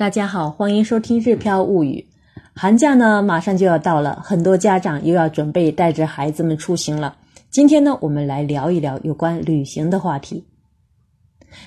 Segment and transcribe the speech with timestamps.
[0.00, 2.06] 大家好，欢迎收听《日飘物语》。
[2.54, 7.18] 寒假呢，马上就要到了，很多家长又要准备带着孩子们出行了。
[7.50, 10.46] 今天呢，我们来聊一聊有关旅行的话题。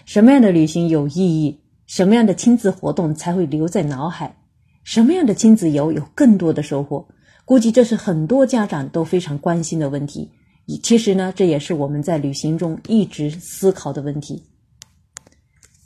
[0.06, 1.62] 什么样的旅行有意义？
[1.86, 4.36] 什么样的亲子活动才会留在脑海？
[4.84, 7.08] 什么样的亲子游有更多的收获？
[7.46, 10.32] 估计这是很多家长都非常关心的问题。
[10.82, 14.42] 其实呢，这也是我们在旅行中一直思考的问题。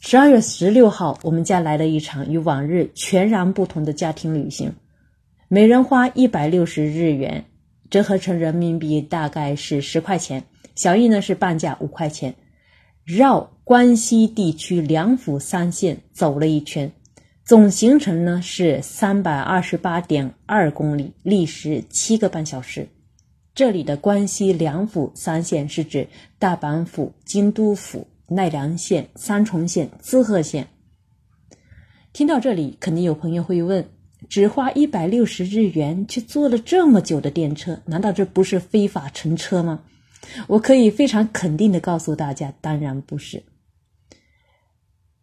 [0.09, 4.71] 十二月十六号，我们家来了一场与往日全然不同的家庭旅行。
[5.49, 7.43] 每人花一百六十日元，
[7.89, 10.45] 折合成人民币大概是十块钱。
[10.75, 12.35] 小易呢是半价五块钱，
[13.03, 16.89] 绕关西地区两府三县走了一圈，
[17.43, 22.87] 总行程呢是三百二十八点二公里，历时七个半小时。
[23.53, 26.07] 这里的关西两府三县是指
[26.39, 28.07] 大阪府、京都府。
[28.29, 30.67] 奈良县、三重县、滋贺县。
[32.13, 33.87] 听到这里，肯定有朋友会问：
[34.27, 39.83] 只花一百六十日元，却坐了这么久的电车，难道这不是非法乘车吗？
[40.47, 43.43] 我可以非常肯定的告诉大家，当然不是。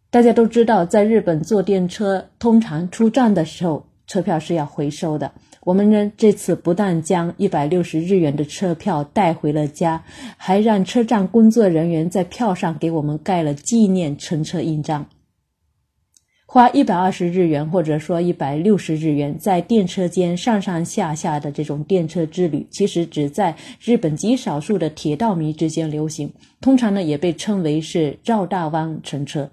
[0.09, 5.31] 大家都知道，在日本坐电车，通常出站的时候，车票是要回收的。
[5.61, 10.03] 我们呢，这次不但将一百六十日元的车票带回了家，
[10.37, 15.07] 还让车站工作人员在票上给我们盖了纪念乘车印章。
[16.47, 29.49] 花一百二十日元，或者说一百六十日元，在电车间上上下下的这种电车之旅，其实只在日本极少数的铁道迷之间流行，通常呢也被称为是绕大弯乘车。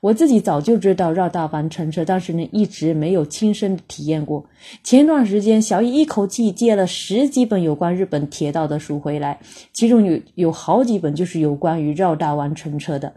[0.00, 4.44] 我自己早就知道绕大弯乘车，但是呢，一直没有亲身体验过。
[4.84, 9.40] 前段时间，小易一口气借了十几本有关日本铁道的书回来，
[9.72, 13.14] 其中有有好几本就是有关于绕大弯乘车的。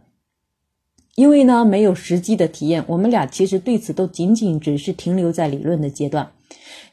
[1.16, 6.31] 因为呢，没有实际的体验，我们俩其实对此都仅仅只是停留在理论的阶段。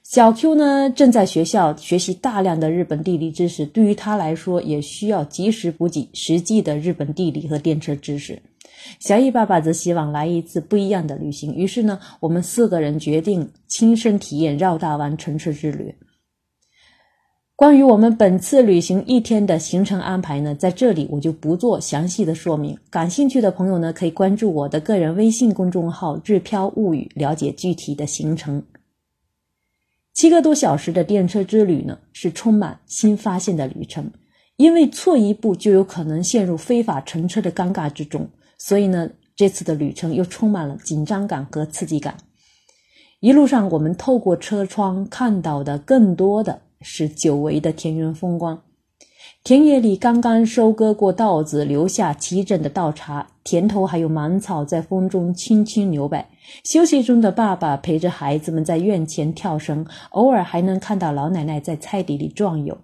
[0.03, 8.41] 小 Q 呢，正在学校学习大量的日本地理知识，对于他来说，也需要及时补给实际的日本地理和电车知识。
[8.99, 15.95] 小易爸爸则希望来一次不一样的旅行，于是呢，我们四个人决定亲身体验绕大弯乘车之旅。
[17.55, 22.79] 关于我们本次旅行一天的行程安排呢，在这里我就不做详细的说明。
[22.91, 28.63] 感兴趣的朋友呢，可以关注我的个人微信公众号“日飘物语”，了解具体的行程。
[30.13, 34.11] 七个多小时的电车之旅呢，是充满新发现的旅程，
[34.57, 38.29] 因为错一步就有可能陷入非法乘车的尴尬之中。
[38.67, 42.17] 所以呢，这次的旅程又充满了紧张感和刺激感。
[43.21, 48.61] 一路上，我们透过车窗看到的更多的是久违的田园风光。
[49.45, 56.29] 田野里刚刚收割过稻子，留下齐整的稻茬，田头还有芒草在风中轻轻摇摆。
[56.65, 62.77] 休息中的爸爸陪着孩子们在院前跳绳，偶尔还能看到老奶奶在菜地里转悠。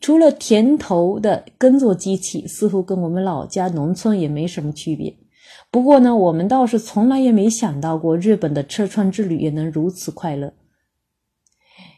[0.00, 5.16] 除了田头的耕作机器，似乎跟我们老家农村也没什么区别。
[5.70, 10.54] 不过呢，我们倒是从来也没想到过，日本的车窗之旅也能如此快乐。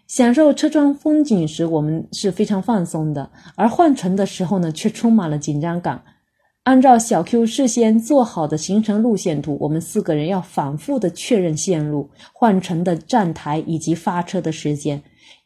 [0.06, 6.03] 享受车窗风景时，我们是非常放松的；而换乘的时候呢，却充满了紧张感。
[6.65, 15.03] 按照小 Q 事先做好的行程路线图，我们四个人要反复的确认线路、换乘的站台以及发车的时间。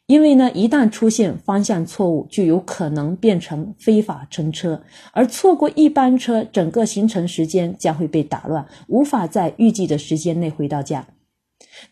[0.07, 4.83] 因为呢，一旦出现方向错误，就有可能变成非法乘车，
[5.13, 11.07] 而错过一班车，整个行程时间将会被打乱，无法在预计的时间内回到家。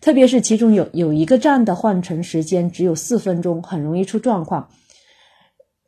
[0.02, 4.68] 特别是其中有有一个站的换乘时间只有四分钟，很容易出状况。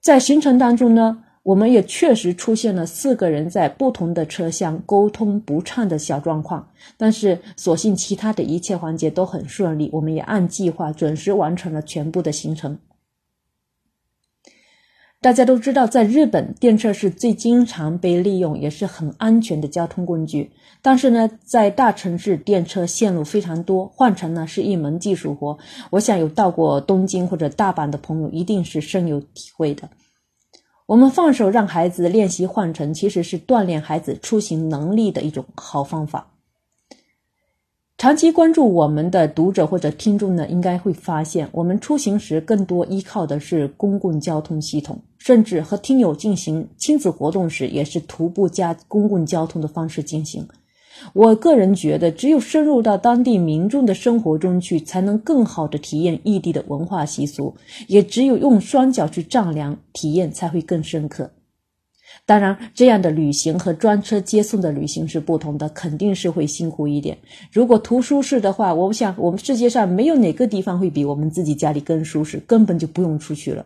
[0.02, 1.24] 在行程当中呢。
[1.44, 12.80] 我们也确实出现了四个人在不同的车厢沟通不畅的小状况，但是所幸其他的一切环节都很顺利，我们也按计划准时完成了全部的行程。
[15.20, 20.52] 大家都知道，在日本，电车是最经常被利用，也是很安全的交通工具。
[20.82, 25.58] 但是呢，在大城市，电车线路非常多，换乘呢是一门技术活。
[25.92, 29.90] 我想有到过东京或者大阪的朋友，一定是深有体会的。
[30.94, 36.28] 我们放手让孩子练习换乘，其实是锻炼孩子出行能力的一种好方法。
[37.98, 50.48] 长期关注我们的读者或者听众呢，应该会发现，我们出行时更多依靠的是公共交通系统，甚至和听友进行亲子活动时，也是徒步加公共交通的方式进行。
[51.12, 57.54] 我个人觉得，只有深入到当地民众的生活中去，才能更好的体验异地的文化习俗；
[57.88, 61.32] 也只有用双脚去丈量，体验才会更深刻。
[62.26, 67.18] 当然，这样的旅行和专车接送的旅行是不同的，肯定是会辛苦一点。
[67.52, 73.66] 如果图舒适的话，我想我们世界上没有哪个地方会比我们自己家里更舒适，根本就不用出去了。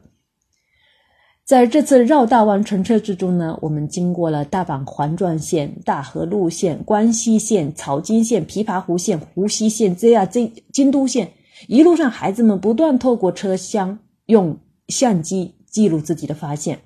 [1.47, 11.31] 在这次绕大湾乘车之中呢，我们经过了大阪环状线、大和路线、关西线、草津线、琵琶湖线、湖西线、ZRZ 京都线，
[11.69, 14.59] 一路上孩子们不断透过车厢用
[14.89, 16.79] 相机记录自己的发现。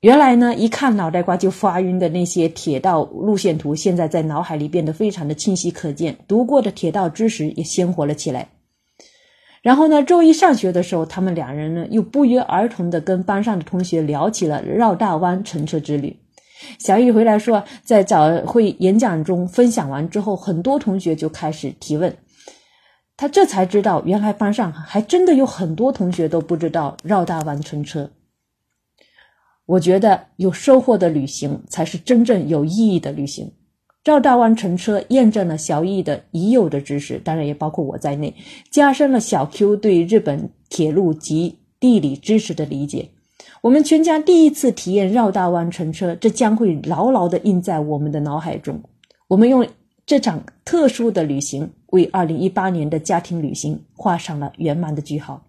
[0.00, 6.18] 原来呢，一看脑袋瓜就发晕的那些铁道路线图，现在在脑海里变得非常的清晰可见。
[6.26, 8.48] 读过的铁道知识也鲜活了起来。
[9.62, 16.18] 然后呢，周一上学的时候，他们两人呢又不约而同的跟班上的同学聊起了绕大弯乘车之旅。
[16.78, 22.16] 小易回来说，在早会演讲中分享完之后，很多同学就开始提问。
[23.16, 28.10] 他这才知道，原来班上还真的有很多同学都不知道绕大弯乘车。
[29.66, 33.52] 我觉得有收获的旅行才是真正有意义的旅行。
[34.04, 38.34] 绕大湾乘车验证了小易的已有的知识，当然也包括我在内，
[38.70, 43.08] 加深了小 Q 对日本铁路及地理知识的理解。
[43.60, 48.82] 我们全家第一次体验绕大湾乘车，这将会牢牢的印在我们的脑海中。
[49.28, 49.64] 我们用
[50.04, 55.40] 这场特殊的旅行，为2018年的家庭旅行画上了圆满的句号。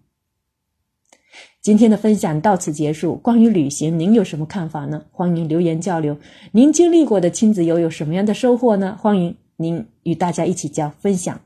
[1.63, 3.15] 今天的分享到此结束。
[3.15, 5.01] 关于旅行，您有什么看法呢？
[5.13, 6.17] 欢迎留言交流。
[6.51, 8.97] 您经历过的亲子游有什么样的收获呢？
[8.99, 11.39] 欢迎您与大家一起交分享。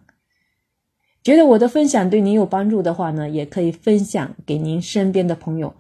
[1.23, 5.71] 觉得我的分享对您有帮助的话呢，也可以分享给您身边的朋友。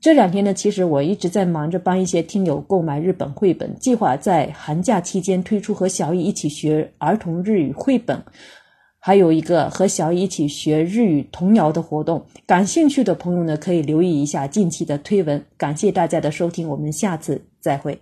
[0.00, 8.22] 这两天呢，其实我一直在忙着帮一些听友购买日本绘本，计划在寒假期间推出和小易一起学儿童日语绘本。
[9.00, 15.42] 还有一个和小一起学日语童谣的活动，感兴趣的朋友呢，可以留意一下近期的推文。
[15.56, 17.98] 感谢大家的收听，我们下次再会。